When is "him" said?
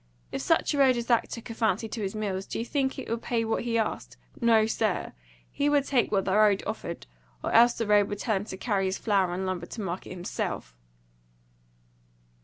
8.37-8.45